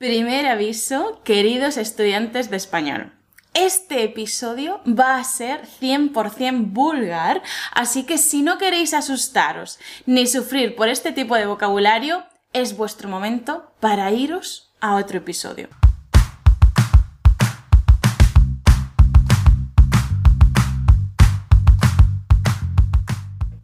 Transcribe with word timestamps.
Primer 0.00 0.46
aviso, 0.46 1.20
queridos 1.24 1.76
estudiantes 1.76 2.48
de 2.48 2.56
español. 2.56 3.12
Este 3.52 4.02
episodio 4.02 4.80
va 4.86 5.18
a 5.18 5.24
ser 5.24 5.66
100% 5.66 6.72
vulgar, 6.72 7.42
así 7.74 8.04
que 8.04 8.16
si 8.16 8.40
no 8.40 8.56
queréis 8.56 8.94
asustaros 8.94 9.78
ni 10.06 10.26
sufrir 10.26 10.74
por 10.74 10.88
este 10.88 11.12
tipo 11.12 11.36
de 11.36 11.44
vocabulario, 11.44 12.24
es 12.54 12.78
vuestro 12.78 13.10
momento 13.10 13.74
para 13.78 14.10
iros 14.10 14.72
a 14.80 14.96
otro 14.96 15.18
episodio. 15.18 15.68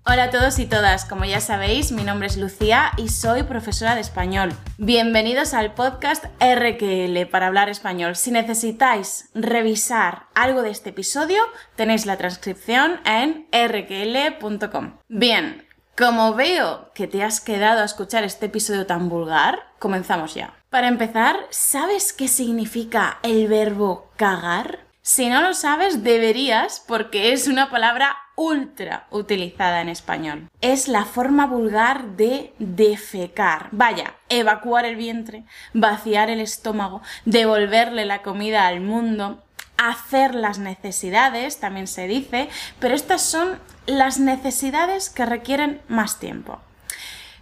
Hola 0.09 0.25
a 0.25 0.31
todos 0.31 0.61
y 0.61 0.67
todas, 0.67 1.05
como 1.05 1.25
ya 1.25 1.41
sabéis, 1.41 1.91
mi 1.91 2.05
nombre 2.05 2.29
es 2.29 2.37
Lucía 2.37 2.93
y 2.97 3.09
soy 3.09 3.43
profesora 3.43 3.97
de 3.97 4.03
español. 4.03 4.53
Bienvenidos 4.79 5.53
al 5.53 5.75
podcast 5.75 6.27
RQL 6.41 7.27
para 7.29 7.49
hablar 7.49 7.69
español. 7.69 8.15
Si 8.15 8.31
necesitáis 8.31 9.31
revisar 9.35 10.27
algo 10.37 10.63
de 10.63 10.71
este 10.71 10.91
episodio, 10.91 11.43
tenéis 11.75 12.07
la 12.07 12.17
transcripción 12.17 13.01
en 13.05 13.49
rql.com. 13.51 14.93
Bien, 15.09 15.67
como 15.99 16.35
veo 16.35 16.93
que 16.95 17.09
te 17.09 17.25
has 17.25 17.41
quedado 17.41 17.83
a 17.83 17.87
escuchar 17.87 18.23
este 18.23 18.47
episodio 18.47 18.87
tan 18.87 19.09
vulgar, 19.09 19.65
comenzamos 19.81 20.35
ya. 20.35 20.55
Para 20.71 20.87
empezar, 20.87 21.37
¿sabes 21.51 22.13
qué 22.13 22.29
significa 22.29 23.19
el 23.25 23.49
verbo 23.49 24.13
cagar? 24.15 24.87
Si 25.03 25.29
no 25.29 25.43
lo 25.43 25.53
sabes, 25.53 26.05
deberías 26.05 26.81
porque 26.87 27.33
es 27.33 27.49
una 27.49 27.71
palabra 27.71 28.17
ultra 28.37 29.07
utilizada 29.11 29.81
en 29.81 29.89
español. 29.89 30.49
Es 30.61 30.89
la 30.89 31.05
forma 31.05 31.47
vulgar 31.47 32.17
de 32.17 32.55
defecar. 32.59 33.69
Vaya, 33.73 34.15
evacuar 34.29 34.85
el 34.85 34.97
vientre, 34.97 35.45
vaciar 35.73 36.31
el 36.31 36.41
estómago, 36.41 37.03
devolverle 37.25 38.05
la 38.05 38.23
comida 38.23 38.67
al 38.67 38.81
mundo, 38.81 39.43
hacer 39.79 40.35
las 40.35 40.59
necesidades, 40.59 41.59
también 41.59 41.87
se 41.87 42.07
dice, 42.07 42.49
pero 42.79 42.95
estas 42.95 43.23
son 43.23 43.59
las 43.87 44.19
necesidades 44.19 45.11
que 45.11 45.27
requieren 45.27 45.81
más 45.89 46.19
tiempo. 46.19 46.61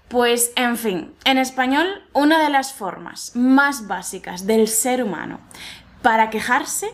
Pues, 0.08 0.52
en 0.56 0.76
fin, 0.76 1.14
en 1.24 1.38
español, 1.38 2.04
una 2.12 2.42
de 2.42 2.50
las 2.50 2.72
formas 2.72 3.32
más 3.34 3.88
básicas 3.88 4.46
del 4.46 4.68
ser 4.68 5.02
humano 5.02 5.40
para 6.02 6.30
quejarse 6.30 6.88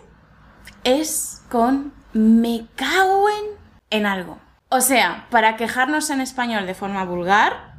es 0.84 1.42
con 1.50 1.92
me 2.12 2.66
cago 2.76 3.28
en 3.90 4.06
algo. 4.06 4.38
O 4.68 4.80
sea, 4.80 5.26
para 5.30 5.56
quejarnos 5.56 6.10
en 6.10 6.20
español 6.20 6.66
de 6.66 6.74
forma 6.74 7.04
vulgar, 7.04 7.74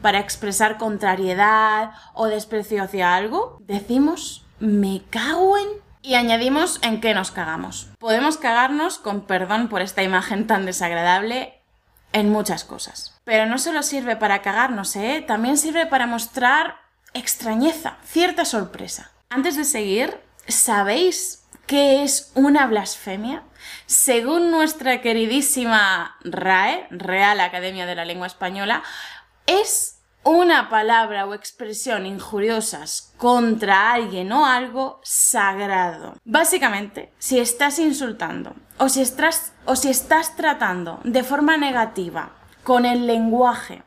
para 0.00 0.20
expresar 0.20 0.78
contrariedad 0.78 1.90
o 2.14 2.26
desprecio 2.26 2.82
hacia 2.82 3.14
algo, 3.14 3.58
decimos 3.60 4.46
me 4.58 5.02
cago 5.10 5.58
en 5.58 5.66
y 6.02 6.14
añadimos 6.14 6.78
en 6.82 7.00
qué 7.00 7.14
nos 7.14 7.32
cagamos. 7.32 7.88
Podemos 7.98 8.36
cagarnos, 8.36 8.98
con 8.98 9.22
perdón 9.22 9.68
por 9.68 9.82
esta 9.82 10.04
imagen 10.04 10.46
tan 10.46 10.64
desagradable, 10.64 11.60
en 12.12 12.30
muchas 12.30 12.64
cosas. 12.64 13.18
Pero 13.24 13.46
no 13.46 13.58
solo 13.58 13.82
sirve 13.82 14.14
para 14.16 14.40
cagarnos, 14.40 14.94
¿eh? 14.94 15.24
También 15.26 15.58
sirve 15.58 15.86
para 15.86 16.06
mostrar 16.06 16.76
extrañeza, 17.12 17.96
cierta 18.04 18.44
sorpresa. 18.44 19.10
Antes 19.28 19.56
de 19.56 19.64
seguir, 19.64 20.20
¿sabéis 20.46 21.44
qué 21.66 22.04
es 22.04 22.30
una 22.34 22.66
blasfemia? 22.66 23.42
Según 23.86 24.50
nuestra 24.50 25.00
queridísima 25.00 26.16
RAE, 26.24 26.86
Real 26.90 27.40
Academia 27.40 27.86
de 27.86 27.94
la 27.94 28.04
Lengua 28.04 28.26
Española, 28.26 28.82
es 29.46 29.96
una 30.26 30.68
palabra 30.68 31.24
o 31.24 31.34
expresión 31.34 32.04
injuriosas 32.04 33.12
contra 33.16 33.92
alguien 33.92 34.32
o 34.32 34.44
algo 34.44 35.00
sagrado. 35.04 36.14
Básicamente, 36.24 37.12
si 37.18 37.38
estás 37.38 37.78
insultando 37.78 38.56
o 38.78 38.88
si 38.88 39.02
estás, 39.02 39.52
o 39.66 39.76
si 39.76 39.88
estás 39.88 40.34
tratando 40.34 40.98
de 41.04 41.22
forma 41.22 41.56
negativa 41.56 42.30
con 42.64 42.84
el 42.84 43.06
lenguaje 43.06 43.84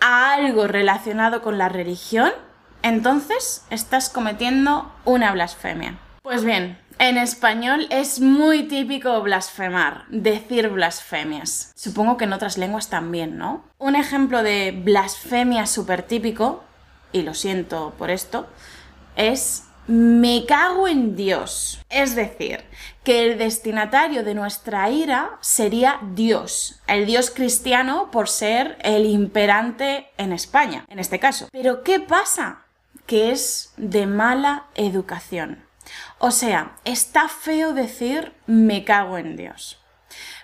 a 0.00 0.32
algo 0.32 0.66
relacionado 0.66 1.42
con 1.42 1.58
la 1.58 1.68
religión, 1.68 2.32
entonces 2.82 3.66
estás 3.68 4.08
cometiendo 4.08 4.90
una 5.04 5.30
blasfemia. 5.32 5.98
Pues 6.22 6.44
bien, 6.44 6.78
en 6.98 7.16
español 7.16 7.86
es 7.88 8.20
muy 8.20 8.64
típico 8.64 9.22
blasfemar, 9.22 10.04
decir 10.10 10.68
blasfemias. 10.68 11.72
Supongo 11.74 12.18
que 12.18 12.24
en 12.24 12.34
otras 12.34 12.58
lenguas 12.58 12.90
también, 12.90 13.38
¿no? 13.38 13.64
Un 13.78 13.96
ejemplo 13.96 14.42
de 14.42 14.72
blasfemia 14.72 15.64
súper 15.64 16.02
típico, 16.02 16.62
y 17.10 17.22
lo 17.22 17.32
siento 17.32 17.94
por 17.96 18.10
esto, 18.10 18.46
es 19.16 19.64
me 19.86 20.44
cago 20.44 20.88
en 20.88 21.16
Dios. 21.16 21.80
Es 21.88 22.14
decir, 22.14 22.64
que 23.02 23.24
el 23.24 23.38
destinatario 23.38 24.22
de 24.22 24.34
nuestra 24.34 24.90
ira 24.90 25.38
sería 25.40 26.00
Dios, 26.14 26.82
el 26.86 27.06
Dios 27.06 27.30
cristiano 27.30 28.10
por 28.10 28.28
ser 28.28 28.76
el 28.82 29.06
imperante 29.06 30.10
en 30.18 30.34
España, 30.34 30.84
en 30.88 30.98
este 30.98 31.18
caso. 31.18 31.48
Pero 31.50 31.82
¿qué 31.82 31.98
pasa? 31.98 32.66
Que 33.06 33.32
es 33.32 33.72
de 33.78 34.06
mala 34.06 34.66
educación. 34.74 35.64
O 36.22 36.32
sea, 36.32 36.76
está 36.84 37.28
feo 37.28 37.72
decir 37.72 38.34
me 38.46 38.84
cago 38.84 39.16
en 39.16 39.36
Dios. 39.36 39.80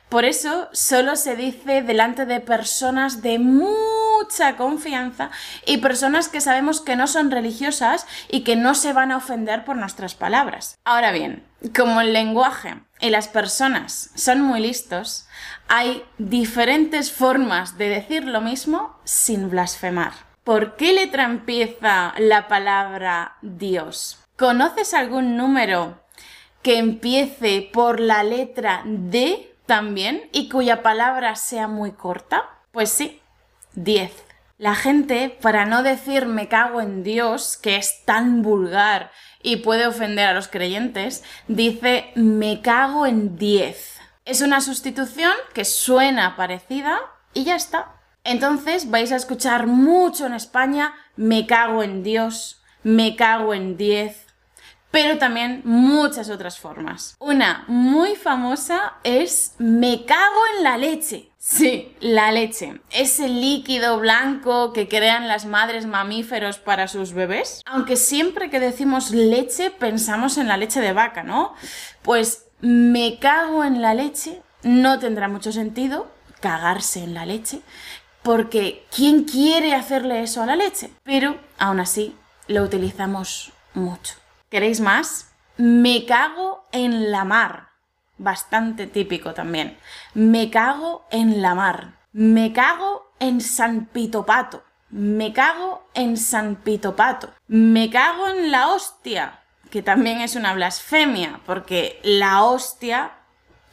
Por 0.09 0.25
eso 0.25 0.71
solo 0.73 1.17
se 1.17 1.37
dice 1.37 1.83
delante 1.83 2.25
de 2.25 2.41
personas 2.41 3.21
de 3.21 3.39
mucha 3.39 4.57
confianza 4.57 5.31
y 5.67 5.77
personas 5.77 6.29
que 6.29 6.41
sabemos 6.41 6.81
que 6.81 6.97
no 6.97 7.07
son 7.07 7.31
religiosas 7.31 8.07
y 8.31 8.41
que 8.41 8.57
no 8.57 8.75
se 8.75 8.95
van 8.95 9.13
a 9.13 9.19
ofender 9.19 9.67
por 9.67 9.77
nuestras 9.77 10.15
palabras. 10.15 10.79
Ahora 10.87 11.13
bien, 11.13 11.45
como 11.77 12.01
el 12.01 12.15
lenguaje 12.15 12.81
y 13.01 13.11
las 13.11 13.29
personas 13.29 14.13
son 14.15 14.41
muy 14.41 14.61
listos, 14.61 15.29
hay 15.69 16.03
diferentes 16.17 17.13
formas 17.13 17.77
de 17.77 17.91
decir 17.91 18.25
lo 18.25 18.41
mismo 18.41 18.99
sin 19.05 19.51
blasfemar. 19.51 20.15
¿Por 20.43 20.77
qué 20.77 20.95
letra 20.95 21.25
empieza 21.25 22.15
la 22.17 22.49
palabra 22.49 23.37
Dios? 23.43 24.26
¿Conoces 24.37 24.93
algún 24.93 25.37
número 25.37 25.99
que 26.63 26.79
empiece 26.79 27.71
por 27.73 28.01
la 28.01 28.23
letra 28.23 28.83
D 28.85 29.55
también 29.65 30.29
y 30.33 30.51
cuya 30.51 30.83
palabra 30.83 31.37
sea 31.37 31.69
muy 31.69 31.93
corta? 31.93 32.45
Pues 32.71 32.91
sí, 32.91 33.21
10. 33.75 34.13
La 34.59 34.75
gente, 34.75 35.31
para 35.41 35.65
no 35.65 35.83
decir 35.83 36.27
me 36.27 36.49
cago 36.49 36.81
en 36.81 37.03
Dios, 37.03 37.57
que 37.57 37.77
es 37.77 38.05
tan 38.05 38.43
vulgar 38.43 39.11
y 39.43 39.57
puede 39.57 39.87
ofender 39.87 40.27
a 40.27 40.35
los 40.35 40.49
creyentes, 40.49 41.25
dice 41.49 42.11
me 42.15 42.61
cago 42.61 43.07
en 43.07 43.39
10. 43.39 44.01
Es 44.27 44.43
una 44.43 44.61
sustitución 44.61 45.33
que 45.55 45.65
suena 45.65 46.37
parecida 46.37 46.99
y 47.33 47.45
ya 47.45 47.57
está. 47.57 47.95
Entonces 48.23 48.91
vais 48.91 49.13
a 49.13 49.17
escuchar 49.17 49.67
mucho 49.67 50.27
en 50.27 50.35
España 50.35 50.95
me 51.17 51.47
cago 51.47 51.83
en 51.83 52.03
Dios, 52.03 52.63
me 52.83 53.17
cago 53.17 53.55
en 53.55 53.77
10, 53.77 54.26
pero 54.91 55.19
también 55.19 55.63
muchas 55.65 56.31
otras 56.31 56.59
formas. 56.59 57.17
Una 57.19 57.65
muy 57.69 58.17
famosa 58.17 58.95
es 59.05 59.55
me 59.59 60.05
cago 60.05 60.41
en 60.57 60.65
la 60.65 60.79
leche. 60.79 61.31
Sí, 61.39 61.95
la 62.01 62.33
leche. 62.33 62.81
Ese 62.91 63.29
líquido 63.29 63.99
blanco 63.99 64.73
que 64.73 64.89
crean 64.89 65.29
las 65.29 65.47
madres 65.47 65.87
mamíferos 65.87 66.59
para 66.59 66.89
sus 66.89 67.13
bebés. 67.13 67.63
Aunque 67.67 67.97
siempre 67.97 68.51
que 68.51 68.59
decimos 68.59 69.13
leche 69.13 69.71
pensamos 69.71 70.39
en 70.39 70.49
la 70.49 70.57
leche 70.57 70.81
de 70.81 70.93
vaca, 70.93 71.23
¿no? 71.23 71.55
Pues 72.03 72.47
me 72.61 73.19
cago 73.21 73.63
en 73.63 73.81
la 73.81 73.95
leche 73.95 74.43
no 74.67 74.99
tendrá 74.99 75.29
mucho 75.29 75.53
sentido 75.53 76.11
cagarse 76.41 77.03
en 77.03 77.15
la 77.15 77.25
leche, 77.25 77.61
porque 78.23 78.85
¿quién 78.95 79.25
quiere 79.25 79.75
hacerle 79.75 80.23
eso 80.23 80.43
a 80.43 80.47
la 80.47 80.57
leche? 80.57 80.91
Pero 81.05 81.39
aún 81.59 81.81
así 81.81 82.17
lo 82.49 82.63
utilizamos 82.63 83.53
mucho. 83.75 84.15
¿Queréis 84.49 84.81
más? 84.81 85.33
Me 85.57 86.07
cago 86.07 86.65
en 86.71 87.11
la 87.11 87.25
mar. 87.25 87.71
Bastante 88.17 88.87
típico 88.87 89.35
también. 89.35 89.77
Me 90.15 90.51
cago 90.51 91.05
en 91.11 91.43
la 91.43 91.55
mar. 91.57 91.95
Me 92.13 92.53
cago 92.53 93.11
en 93.19 93.41
San 93.41 93.87
Pitopato. 93.87 94.63
Me 94.91 95.33
cago 95.33 95.89
en 95.95 96.17
San 96.17 96.57
Pitopato. 96.57 97.33
Me 97.49 97.91
cago 97.91 98.29
en 98.29 98.53
la 98.53 98.69
hostia, 98.69 99.41
que 99.71 99.83
también 99.83 100.21
es 100.21 100.37
una 100.37 100.55
blasfemia, 100.55 101.41
porque 101.45 102.01
la 102.05 102.45
hostia 102.45 103.15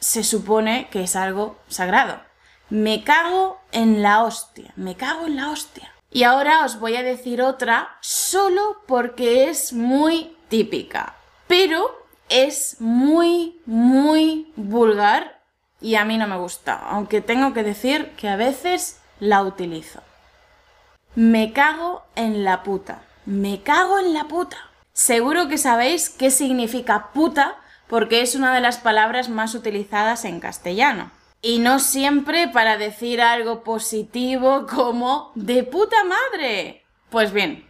se 0.00 0.24
supone 0.24 0.88
que 0.90 1.04
es 1.04 1.14
algo 1.14 1.56
sagrado. 1.68 2.20
Me 2.68 3.04
cago 3.04 3.60
en 3.70 4.02
la 4.02 4.24
hostia. 4.24 4.72
Me 4.74 4.96
cago 4.96 5.26
en 5.26 5.36
la 5.36 5.50
hostia. 5.50 5.92
Y 6.10 6.24
ahora 6.24 6.64
os 6.64 6.80
voy 6.80 6.96
a 6.96 7.02
decir 7.02 7.42
otra 7.42 7.96
solo 8.00 8.82
porque 8.86 9.48
es 9.48 9.72
muy 9.72 10.36
típica, 10.54 11.16
pero 11.48 12.06
es 12.28 12.76
muy, 12.78 13.60
muy 13.66 14.52
vulgar 14.54 15.42
y 15.80 15.96
a 15.96 16.04
mí 16.04 16.16
no 16.16 16.28
me 16.28 16.36
gusta, 16.36 16.74
aunque 16.74 17.20
tengo 17.20 17.52
que 17.52 17.64
decir 17.64 18.12
que 18.16 18.28
a 18.28 18.36
veces 18.36 19.00
la 19.18 19.42
utilizo. 19.42 20.00
Me 21.16 21.52
cago 21.52 22.04
en 22.14 22.44
la 22.44 22.62
puta. 22.62 23.02
Me 23.26 23.62
cago 23.62 23.98
en 23.98 24.14
la 24.14 24.28
puta. 24.28 24.56
Seguro 24.92 25.48
que 25.48 25.58
sabéis 25.58 26.08
qué 26.08 26.30
significa 26.30 27.10
puta 27.12 27.56
porque 27.88 28.22
es 28.22 28.36
una 28.36 28.54
de 28.54 28.60
las 28.60 28.78
palabras 28.78 29.28
más 29.28 29.56
utilizadas 29.56 30.24
en 30.24 30.38
castellano. 30.38 31.10
Y 31.42 31.58
no 31.58 31.80
siempre 31.80 32.46
para 32.46 32.78
decir 32.78 33.20
algo 33.20 33.64
positivo 33.64 34.68
como 34.72 35.32
de 35.34 35.64
puta 35.64 35.96
madre. 36.04 36.84
Pues 37.10 37.32
bien, 37.32 37.66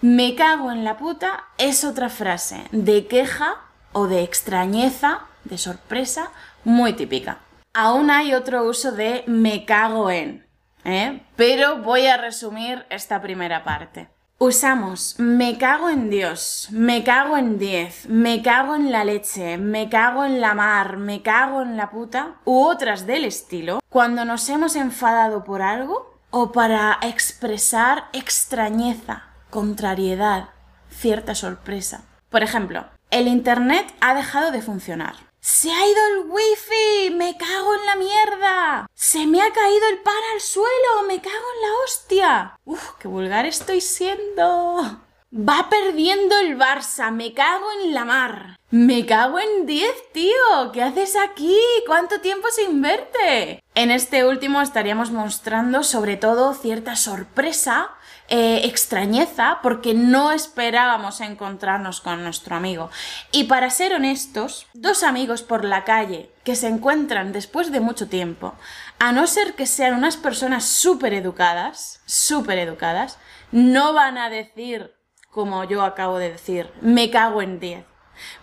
me 0.00 0.34
cago 0.34 0.70
en 0.70 0.84
la 0.84 0.96
puta 0.96 1.44
es 1.58 1.84
otra 1.84 2.08
frase 2.08 2.64
de 2.72 3.06
queja 3.06 3.56
o 3.92 4.06
de 4.06 4.22
extrañeza, 4.22 5.20
de 5.44 5.58
sorpresa, 5.58 6.30
muy 6.64 6.92
típica. 6.94 7.38
Aún 7.72 8.10
hay 8.10 8.34
otro 8.34 8.64
uso 8.64 8.92
de 8.92 9.24
me 9.26 9.64
cago 9.64 10.10
en, 10.10 10.46
¿eh? 10.84 11.22
pero 11.36 11.78
voy 11.78 12.06
a 12.06 12.16
resumir 12.16 12.86
esta 12.90 13.20
primera 13.20 13.64
parte. 13.64 14.08
Usamos 14.38 15.14
me 15.18 15.58
cago 15.58 15.88
en 15.88 16.10
Dios, 16.10 16.68
me 16.70 17.04
cago 17.04 17.36
en 17.36 17.56
10, 17.56 18.08
me 18.08 18.42
cago 18.42 18.74
en 18.74 18.90
la 18.90 19.04
leche, 19.04 19.58
me 19.58 19.88
cago 19.88 20.24
en 20.24 20.40
la 20.40 20.54
mar, 20.54 20.96
me 20.96 21.22
cago 21.22 21.62
en 21.62 21.76
la 21.76 21.90
puta 21.90 22.34
u 22.44 22.64
otras 22.64 23.06
del 23.06 23.24
estilo 23.24 23.78
cuando 23.88 24.24
nos 24.24 24.48
hemos 24.48 24.74
enfadado 24.74 25.44
por 25.44 25.62
algo 25.62 26.18
o 26.30 26.50
para 26.50 26.98
expresar 27.02 28.08
extrañeza, 28.12 29.28
contrariedad, 29.54 30.48
cierta 30.90 31.36
sorpresa. 31.36 32.02
Por 32.28 32.42
ejemplo, 32.42 32.88
el 33.12 33.28
Internet 33.28 33.86
ha 34.00 34.12
dejado 34.12 34.50
de 34.50 34.60
funcionar. 34.60 35.14
¡Se 35.38 35.70
ha 35.70 35.86
ido 35.86 36.00
el 36.08 36.28
wifi! 36.28 37.14
¡Me 37.14 37.36
cago 37.36 37.76
en 37.76 37.86
la 37.86 37.94
mierda! 37.94 38.86
¡Se 38.94 39.28
me 39.28 39.40
ha 39.40 39.52
caído 39.52 39.88
el 39.90 39.98
par 39.98 40.22
al 40.34 40.40
suelo! 40.40 41.06
¡Me 41.06 41.20
cago 41.20 41.36
en 41.54 41.62
la 41.62 41.84
hostia! 41.84 42.58
¡Uf, 42.64 42.94
qué 42.98 43.06
vulgar 43.06 43.46
estoy 43.46 43.80
siendo! 43.80 45.00
Va 45.32 45.68
perdiendo 45.70 46.36
el 46.38 46.58
Barça, 46.58 47.12
me 47.12 47.32
cago 47.32 47.66
en 47.80 47.94
la 47.94 48.04
mar. 48.04 48.56
Me 48.70 49.06
cago 49.06 49.38
en 49.38 49.66
10, 49.66 50.12
tío. 50.12 50.72
¿Qué 50.72 50.82
haces 50.82 51.14
aquí? 51.14 51.56
¿Cuánto 51.86 52.20
tiempo 52.20 52.48
sin 52.50 52.82
verte? 52.82 53.62
En 53.76 53.92
este 53.92 54.24
último 54.24 54.60
estaríamos 54.62 55.12
mostrando 55.12 55.84
sobre 55.84 56.16
todo 56.16 56.54
cierta 56.54 56.96
sorpresa 56.96 57.90
eh, 58.28 58.62
extrañeza 58.64 59.58
porque 59.62 59.92
no 59.92 60.32
esperábamos 60.32 61.20
encontrarnos 61.20 62.00
con 62.00 62.22
nuestro 62.22 62.56
amigo. 62.56 62.90
Y 63.32 63.44
para 63.44 63.68
ser 63.68 63.92
honestos, 63.92 64.66
dos 64.72 65.02
amigos 65.02 65.42
por 65.42 65.64
la 65.64 65.84
calle 65.84 66.30
que 66.42 66.56
se 66.56 66.68
encuentran 66.68 67.32
después 67.32 67.70
de 67.70 67.80
mucho 67.80 68.08
tiempo, 68.08 68.54
a 68.98 69.12
no 69.12 69.26
ser 69.26 69.54
que 69.54 69.66
sean 69.66 69.94
unas 69.94 70.16
personas 70.16 70.64
súper 70.64 71.12
educadas, 71.12 72.00
súper 72.06 72.58
educadas, 72.58 73.18
no 73.52 73.92
van 73.92 74.16
a 74.16 74.30
decir, 74.30 74.94
como 75.30 75.64
yo 75.64 75.82
acabo 75.82 76.18
de 76.18 76.32
decir, 76.32 76.72
me 76.80 77.10
cago 77.10 77.42
en 77.42 77.60
10. 77.60 77.84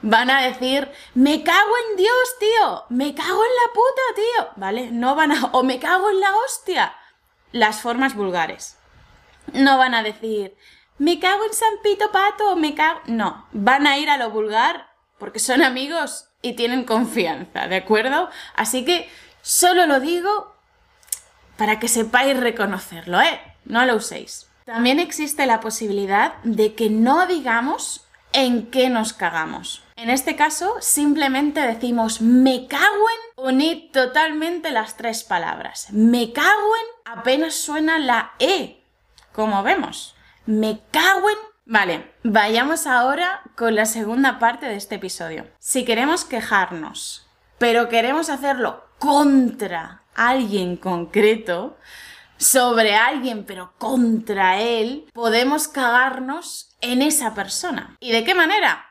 Van 0.01 0.29
a 0.29 0.41
decir, 0.41 0.91
me 1.15 1.43
cago 1.43 1.71
en 1.89 1.97
Dios, 1.97 2.35
tío, 2.39 2.83
me 2.89 3.15
cago 3.15 3.43
en 3.43 3.55
la 3.55 3.73
puta, 3.73 4.01
tío, 4.15 4.49
¿vale? 4.57 4.91
No 4.91 5.15
van 5.15 5.31
a, 5.31 5.45
o 5.53 5.63
me 5.63 5.79
cago 5.79 6.09
en 6.09 6.19
la 6.19 6.35
hostia. 6.35 6.93
Las 7.51 7.81
formas 7.81 8.15
vulgares. 8.15 8.77
No 9.53 9.77
van 9.77 9.93
a 9.93 10.03
decir, 10.03 10.55
me 10.97 11.19
cago 11.19 11.43
en 11.45 11.53
San 11.53 11.73
Pito 11.83 12.11
Pato, 12.11 12.55
me 12.55 12.75
cago... 12.75 13.01
No, 13.07 13.47
van 13.51 13.87
a 13.87 13.97
ir 13.97 14.09
a 14.09 14.17
lo 14.17 14.29
vulgar 14.29 14.87
porque 15.17 15.39
son 15.39 15.61
amigos 15.61 16.29
y 16.41 16.53
tienen 16.53 16.83
confianza, 16.83 17.67
¿de 17.67 17.77
acuerdo? 17.77 18.29
Así 18.55 18.85
que 18.85 19.09
solo 19.41 19.85
lo 19.85 19.99
digo 19.99 20.55
para 21.57 21.79
que 21.79 21.87
sepáis 21.87 22.39
reconocerlo, 22.39 23.21
¿eh? 23.21 23.39
No 23.65 23.85
lo 23.85 23.95
uséis. 23.95 24.47
También 24.65 24.99
existe 24.99 25.45
la 25.45 25.59
posibilidad 25.59 26.35
de 26.43 26.73
que 26.73 26.89
no 26.89 27.27
digamos 27.27 28.07
en 28.33 28.71
qué 28.71 28.89
nos 28.89 29.13
cagamos. 29.13 29.83
En 29.95 30.09
este 30.09 30.35
caso, 30.35 30.75
simplemente 30.81 31.61
decimos 31.61 32.21
me 32.21 32.67
cago 32.67 32.83
en, 33.37 33.45
unid 33.45 33.91
totalmente 33.91 34.71
las 34.71 34.97
tres 34.97 35.23
palabras. 35.23 35.87
Me 35.91 36.31
cago 36.31 36.75
en, 36.75 37.19
apenas 37.19 37.55
suena 37.55 37.99
la 37.99 38.33
E 38.39 38.80
como 39.33 39.63
vemos. 39.63 40.15
Me 40.45 40.81
cago 40.91 41.29
en... 41.29 41.37
Vale, 41.65 42.11
vayamos 42.23 42.87
ahora 42.87 43.41
con 43.55 43.75
la 43.75 43.85
segunda 43.85 44.39
parte 44.39 44.65
de 44.65 44.75
este 44.75 44.95
episodio. 44.95 45.47
Si 45.59 45.85
queremos 45.85 46.25
quejarnos, 46.25 47.27
pero 47.57 47.89
queremos 47.89 48.29
hacerlo 48.29 48.83
contra 48.97 50.03
alguien 50.15 50.77
concreto, 50.77 51.77
sobre 52.37 52.95
alguien, 52.95 53.45
pero 53.45 53.73
contra 53.77 54.59
él, 54.59 55.07
podemos 55.13 55.67
cagarnos 55.67 56.75
en 56.81 57.03
esa 57.03 57.35
persona. 57.35 57.95
¿Y 57.99 58.11
de 58.11 58.23
qué 58.23 58.33
manera? 58.33 58.85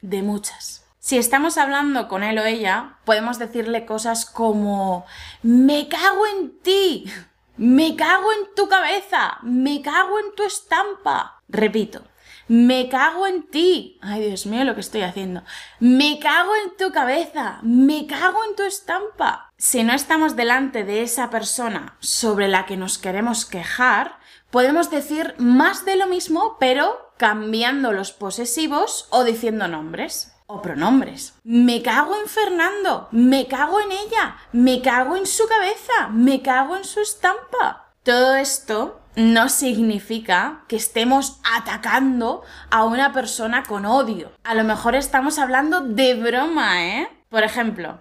De 0.00 0.22
muchas. 0.22 0.84
Si 1.00 1.18
estamos 1.18 1.58
hablando 1.58 2.08
con 2.08 2.22
él 2.22 2.38
o 2.38 2.44
ella, 2.44 2.98
podemos 3.04 3.38
decirle 3.38 3.84
cosas 3.84 4.24
como 4.24 5.04
me 5.42 5.88
cago 5.88 6.26
en 6.26 6.58
ti 6.60 7.12
me 7.56 7.96
cago 7.96 8.32
en 8.32 8.54
tu 8.54 8.68
cabeza, 8.68 9.38
me 9.42 9.82
cago 9.82 10.18
en 10.18 10.34
tu 10.34 10.42
estampa. 10.44 11.42
Repito, 11.48 12.02
me 12.48 12.88
cago 12.88 13.26
en 13.26 13.48
ti. 13.48 13.98
Ay, 14.02 14.26
Dios 14.26 14.46
mío, 14.46 14.64
lo 14.64 14.74
que 14.74 14.80
estoy 14.80 15.02
haciendo. 15.02 15.42
Me 15.80 16.18
cago 16.18 16.52
en 16.64 16.76
tu 16.76 16.92
cabeza, 16.92 17.58
me 17.62 18.06
cago 18.06 18.44
en 18.48 18.56
tu 18.56 18.62
estampa. 18.64 19.52
Si 19.56 19.82
no 19.82 19.94
estamos 19.94 20.36
delante 20.36 20.84
de 20.84 21.02
esa 21.02 21.30
persona 21.30 21.96
sobre 22.00 22.48
la 22.48 22.66
que 22.66 22.76
nos 22.76 22.98
queremos 22.98 23.46
quejar, 23.46 24.18
podemos 24.54 24.88
decir 24.88 25.34
más 25.38 25.84
de 25.84 25.96
lo 25.96 26.06
mismo, 26.06 26.58
pero 26.60 27.12
cambiando 27.16 27.90
los 27.90 28.12
posesivos 28.12 29.08
o 29.10 29.24
diciendo 29.24 29.66
nombres 29.66 30.32
o 30.46 30.62
pronombres. 30.62 31.34
Me 31.42 31.82
cago 31.82 32.14
en 32.14 32.28
Fernando, 32.28 33.08
me 33.10 33.48
cago 33.48 33.80
en 33.80 33.90
ella, 33.90 34.36
me 34.52 34.80
cago 34.80 35.16
en 35.16 35.26
su 35.26 35.48
cabeza, 35.48 36.06
me 36.12 36.40
cago 36.40 36.76
en 36.76 36.84
su 36.84 37.00
estampa. 37.00 37.90
Todo 38.04 38.36
esto 38.36 39.00
no 39.16 39.48
significa 39.48 40.62
que 40.68 40.76
estemos 40.76 41.40
atacando 41.42 42.42
a 42.70 42.84
una 42.84 43.12
persona 43.12 43.64
con 43.64 43.84
odio. 43.84 44.30
A 44.44 44.54
lo 44.54 44.62
mejor 44.62 44.94
estamos 44.94 45.40
hablando 45.40 45.80
de 45.80 46.14
broma, 46.14 46.84
¿eh? 46.84 47.08
Por 47.28 47.42
ejemplo, 47.42 47.98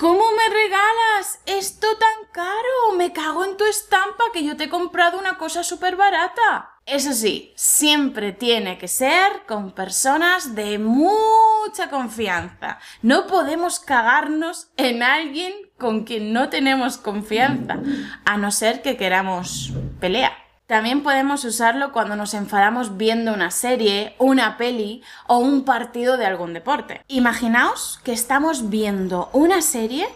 ¿Cómo 0.00 0.22
me 0.32 0.48
regalas 0.48 1.40
esto 1.44 1.86
tan 1.98 2.32
caro? 2.32 2.96
Me 2.96 3.12
cago 3.12 3.44
en 3.44 3.58
tu 3.58 3.66
estampa 3.66 4.24
que 4.32 4.42
yo 4.42 4.56
te 4.56 4.64
he 4.64 4.68
comprado 4.70 5.18
una 5.18 5.36
cosa 5.36 5.62
súper 5.62 5.94
barata. 5.94 6.70
Eso 6.86 7.12
sí, 7.12 7.52
siempre 7.54 8.32
tiene 8.32 8.78
que 8.78 8.88
ser 8.88 9.44
con 9.46 9.72
personas 9.72 10.54
de 10.54 10.78
mucha 10.78 11.90
confianza. 11.90 12.78
No 13.02 13.26
podemos 13.26 13.78
cagarnos 13.78 14.70
en 14.78 15.02
alguien 15.02 15.52
con 15.76 16.04
quien 16.04 16.32
no 16.32 16.48
tenemos 16.48 16.96
confianza, 16.96 17.78
a 18.24 18.38
no 18.38 18.50
ser 18.52 18.80
que 18.80 18.96
queramos 18.96 19.74
pelear. 20.00 20.32
También 20.70 21.02
podemos 21.02 21.44
usarlo 21.44 21.90
cuando 21.90 22.14
nos 22.14 22.32
enfadamos 22.32 22.96
viendo 22.96 23.34
una 23.34 23.50
serie, 23.50 24.14
una 24.18 24.56
peli 24.56 25.02
o 25.26 25.38
un 25.38 25.64
partido 25.64 26.16
de 26.16 26.26
algún 26.26 26.54
deporte. 26.54 27.02
Imaginaos 27.08 27.98
que 28.04 28.12
estamos 28.12 28.70
viendo 28.70 29.30
una 29.32 29.62
serie 29.62 30.08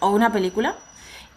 o 0.00 0.08
una 0.08 0.32
película 0.32 0.76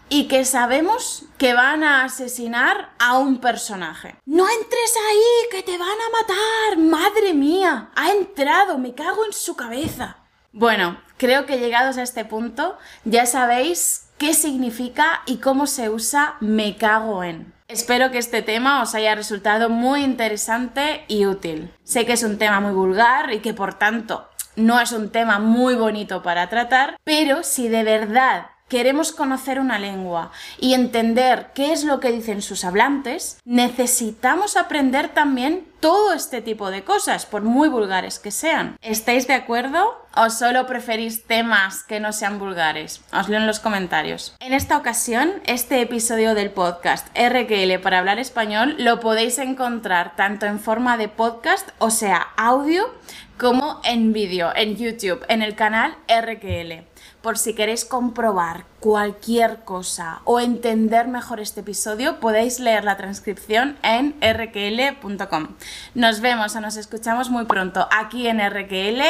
y 0.07 0.29
que 0.29 0.45
sabemos 0.45 1.25
que 1.37 1.53
van 1.53 1.83
a 1.83 2.05
asesinar 2.05 2.91
a 2.97 3.17
un 3.17 3.39
personaje. 3.41 4.15
No 4.25 4.47
entres 4.47 4.93
ahí, 5.09 5.49
que 5.51 5.63
te 5.63 5.77
van 5.77 5.89
a 5.89 6.21
matar. 6.21 6.77
Madre 6.77 7.33
mía, 7.33 7.89
ha 7.93 8.11
entrado, 8.11 8.77
me 8.77 8.93
cago 8.93 9.25
en 9.25 9.33
su 9.33 9.57
cabeza. 9.57 10.15
Bueno, 10.53 10.97
creo 11.17 11.45
que 11.45 11.59
llegados 11.59 11.97
a 11.97 12.03
este 12.03 12.23
punto 12.23 12.77
ya 13.03 13.25
sabéis 13.25 14.10
qué 14.21 14.35
significa 14.35 15.23
y 15.25 15.37
cómo 15.37 15.65
se 15.65 15.89
usa 15.89 16.35
me 16.41 16.75
cago 16.75 17.23
en. 17.23 17.51
Espero 17.67 18.11
que 18.11 18.19
este 18.19 18.43
tema 18.43 18.83
os 18.83 18.93
haya 18.93 19.15
resultado 19.15 19.67
muy 19.67 20.03
interesante 20.03 21.05
y 21.07 21.25
útil. 21.25 21.73
Sé 21.83 22.05
que 22.05 22.13
es 22.13 22.21
un 22.21 22.37
tema 22.37 22.59
muy 22.59 22.71
vulgar 22.71 23.33
y 23.33 23.39
que 23.39 23.55
por 23.55 23.73
tanto 23.73 24.29
no 24.55 24.79
es 24.79 24.91
un 24.91 25.09
tema 25.09 25.39
muy 25.39 25.73
bonito 25.73 26.21
para 26.21 26.49
tratar, 26.49 26.99
pero 27.03 27.41
si 27.41 27.67
de 27.67 27.83
verdad 27.83 28.45
queremos 28.69 29.11
conocer 29.11 29.59
una 29.59 29.79
lengua 29.79 30.31
y 30.59 30.75
entender 30.75 31.47
qué 31.55 31.73
es 31.73 31.83
lo 31.83 31.99
que 31.99 32.11
dicen 32.11 32.43
sus 32.43 32.63
hablantes, 32.63 33.39
necesitamos 33.43 34.55
aprender 34.55 35.09
también 35.09 35.65
todo 35.81 36.13
este 36.13 36.41
tipo 36.41 36.69
de 36.71 36.83
cosas, 36.83 37.25
por 37.25 37.41
muy 37.41 37.67
vulgares 37.67 38.19
que 38.19 38.31
sean. 38.31 38.77
¿Estáis 38.81 39.27
de 39.27 39.33
acuerdo? 39.33 39.97
¿O 40.15 40.29
solo 40.29 40.67
preferís 40.67 41.25
temas 41.25 41.83
que 41.83 41.99
no 41.99 42.13
sean 42.13 42.37
vulgares? 42.37 43.01
Os 43.11 43.27
leo 43.27 43.39
en 43.39 43.47
los 43.47 43.59
comentarios. 43.59 44.35
En 44.39 44.53
esta 44.53 44.77
ocasión, 44.77 45.33
este 45.45 45.81
episodio 45.81 46.35
del 46.35 46.51
podcast 46.51 47.07
RQL 47.17 47.79
para 47.81 47.99
hablar 47.99 48.19
español 48.19 48.75
lo 48.77 48.99
podéis 48.99 49.39
encontrar 49.39 50.15
tanto 50.15 50.45
en 50.45 50.59
forma 50.59 50.97
de 50.97 51.09
podcast, 51.09 51.69
o 51.79 51.89
sea, 51.89 52.27
audio, 52.37 52.93
como 53.37 53.81
en 53.83 54.13
vídeo, 54.13 54.51
en 54.55 54.77
YouTube, 54.77 55.25
en 55.27 55.41
el 55.41 55.55
canal 55.55 55.97
RQL. 56.07 56.90
Por 57.21 57.37
si 57.37 57.53
queréis 57.53 57.85
comprobar 57.85 58.65
cualquier 58.79 59.59
cosa 59.63 60.21
o 60.25 60.39
entender 60.39 61.07
mejor 61.07 61.39
este 61.39 61.59
episodio, 61.61 62.19
podéis 62.19 62.59
leer 62.59 62.83
la 62.83 62.97
transcripción 62.97 63.77
en 63.83 64.15
rql.com. 64.21 65.47
Nos 65.93 66.19
vemos 66.19 66.55
o 66.55 66.61
nos 66.61 66.77
escuchamos 66.77 67.29
muy 67.29 67.45
pronto 67.45 67.87
aquí 67.91 68.27
en 68.27 68.39
RQL, 68.39 69.01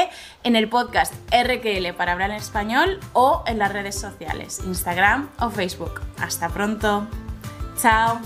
en 0.44 0.56
el 0.56 0.68
podcast 0.68 1.14
RQL 1.32 1.94
para 1.96 2.12
hablar 2.12 2.32
en 2.32 2.38
español 2.38 3.00
o 3.14 3.44
en 3.48 3.60
las 3.60 3.72
redes 3.72 4.00
sociales, 4.00 4.60
Instagram 4.66 5.30
o 5.40 5.50
Facebook. 5.50 6.02
Hasta 6.20 6.50
pronto. 6.50 7.08
Chao. 7.82 8.20